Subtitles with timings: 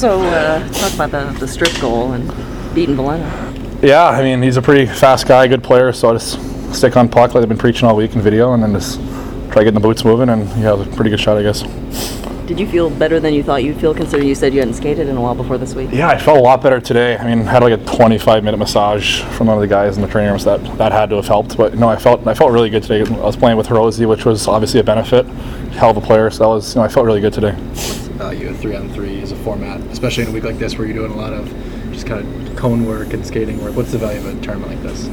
[0.00, 2.26] So uh, talk about the, the strip goal and
[2.74, 3.82] beating Veleno.
[3.82, 6.40] Yeah, I mean, he's a pretty fast guy, good player, so I just
[6.74, 8.98] stick on puck like I've been preaching all week in video and then just
[9.52, 11.64] try getting the boots moving and he has a pretty good shot, I guess.
[12.46, 15.06] Did you feel better than you thought you'd feel, considering you said you hadn't skated
[15.06, 15.90] in a while before this week?
[15.92, 17.18] Yeah, I felt a lot better today.
[17.18, 20.08] I mean, had like a 25 minute massage from one of the guys in the
[20.08, 21.58] training room, so that that had to have helped.
[21.58, 23.02] But no, I felt I felt really good today.
[23.02, 25.26] I was playing with Rosie, which was obviously a benefit.
[25.74, 27.54] Hell of a player, so that was you know I felt really good today.
[28.20, 30.94] Value three on three as a format, especially in a week like this where you're
[30.94, 31.48] doing a lot of
[31.90, 33.74] just kind of cone work and skating work?
[33.74, 35.08] What's the value of a tournament like this?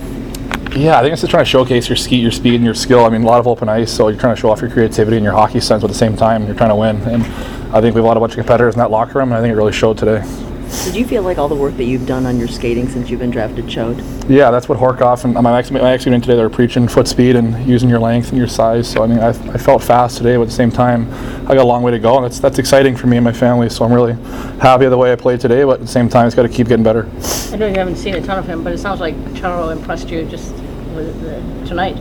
[0.76, 3.06] Yeah, I think it's just trying to showcase your ski, your speed, and your skill.
[3.06, 5.16] I mean, a lot of open ice, so you're trying to show off your creativity
[5.16, 6.46] and your hockey sense but at the same time.
[6.46, 7.24] You're trying to win, and
[7.74, 9.54] I think we have a bunch of competitors in that locker room, and I think
[9.54, 10.22] it really showed today.
[10.86, 13.20] Did you feel like all the work that you've done on your skating since you've
[13.20, 13.98] been drafted showed?
[14.30, 16.36] Yeah, that's what Horcoff and my ex my ex unit today.
[16.36, 18.90] They were preaching foot speed and using your length and your size.
[18.90, 21.12] So I mean, I, I felt fast today, but at the same time,
[21.50, 23.34] I got a long way to go, and that's that's exciting for me and my
[23.34, 23.70] family.
[23.70, 24.14] So I'm really
[24.60, 26.50] happy with the way I played today, but at the same time, it's got to
[26.50, 27.10] keep getting better.
[27.52, 30.10] I know you haven't seen a ton of him, but it sounds like Taro impressed
[30.10, 30.52] you just
[30.96, 31.98] with the, tonight.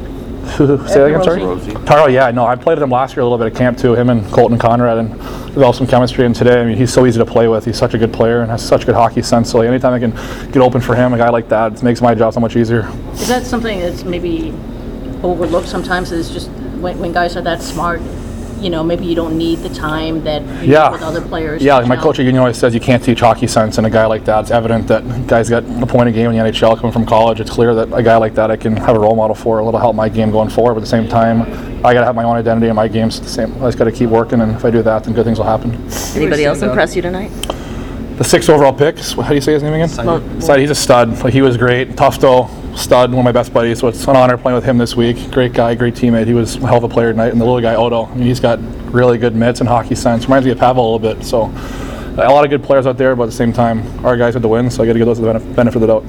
[0.46, 1.42] Say that again, sorry.
[1.42, 1.72] Rosie.
[1.84, 3.94] Taro, yeah, no, I played with him last year a little bit at camp too.
[3.94, 5.10] Him and Colton Conrad, and
[5.52, 6.26] developed some chemistry.
[6.26, 7.64] And today, I mean, he's so easy to play with.
[7.64, 9.50] He's such a good player and has such good hockey sense.
[9.50, 10.12] So anytime I can
[10.52, 12.88] get open for him, a guy like that, it makes my job so much easier.
[13.12, 14.50] Is that something that's maybe
[15.22, 16.12] overlooked sometimes?
[16.12, 18.00] Is just when, when guys are that smart,
[18.60, 20.90] you know, maybe you don't need the time that you Yeah.
[20.90, 21.62] with other players.
[21.62, 22.04] Yeah, like my gel.
[22.04, 24.40] coach at Union always says you can't teach hockey sense, and a guy like that,
[24.40, 27.40] it's evident that guy's got a point a game in the NHL coming from college.
[27.40, 29.58] It's clear that a guy like that I can have a role model for.
[29.60, 30.74] It'll help my game going forward.
[30.74, 31.42] But at the same time,
[31.84, 33.20] I got to have my own identity in my games.
[33.20, 35.24] The same, I just got to keep working, and if I do that, then good
[35.24, 35.72] things will happen.
[36.14, 37.30] Anybody else impress you tonight?
[38.18, 39.90] The sixth overall pick, how do you say his name again?
[40.06, 41.22] Well, Seider, he's a stud.
[41.22, 41.96] Like he was great.
[41.98, 42.44] Tough though,
[42.76, 43.80] stud, one of my best buddies.
[43.80, 45.30] So it's an honor playing with him this week.
[45.30, 46.26] Great guy, great teammate.
[46.26, 47.32] He was a hell of a player tonight.
[47.32, 48.58] And the little guy Odo, I mean, he's got
[48.92, 50.24] really good mitts and hockey sense.
[50.24, 51.24] Reminds me of Pavel a little bit.
[51.24, 54.34] So a lot of good players out there, but at the same time, our guys
[54.34, 54.70] had to win.
[54.70, 56.04] So I got to give those the benef- benefit of the doubt.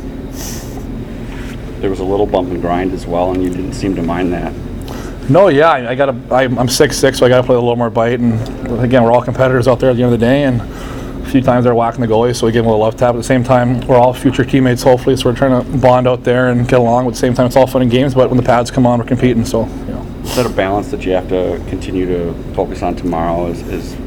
[1.81, 4.33] There was a little bump and grind as well, and you didn't seem to mind
[4.33, 4.53] that.
[5.29, 6.33] No, yeah, I, I got to.
[6.33, 8.19] I'm six six, so I got to play a little more bite.
[8.19, 10.61] And again, we're all competitors out there at the end of the day, and
[11.27, 13.13] a few times they're whacking the goalie, so we give them a little love tap.
[13.13, 16.23] At the same time, we're all future teammates, hopefully, so we're trying to bond out
[16.23, 17.03] there and get along.
[17.05, 18.13] But at the same time, it's all fun and games.
[18.15, 19.45] But when the pads come on, we're competing.
[19.45, 20.05] So, you know.
[20.23, 23.47] Is that a balance that you have to continue to focus on tomorrow?
[23.47, 23.97] Is, is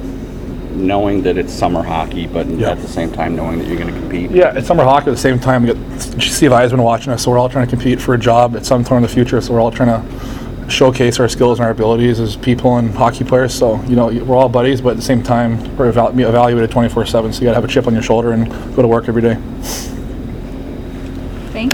[0.72, 2.70] knowing that it's summer hockey, but Yeah.
[2.70, 4.30] at the same time knowing that you're going to compete?
[4.30, 5.08] Yeah, it's summer hockey.
[5.10, 7.70] At the same time, we got Steve Yzerman watching us, so we're all trying to
[7.70, 9.40] compete for a job at some point in the future.
[9.42, 13.24] So we're all trying to showcase our skills and our abilities as people and hockey
[13.24, 13.52] players.
[13.54, 17.32] So you know, we're all buddies, but at the same time, we're eval- evaluated 24/7.
[17.32, 19.22] So you got to have a chip on your shoulder and go to work every
[19.22, 19.36] day.